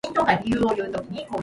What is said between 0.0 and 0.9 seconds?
His mother was Fujiwara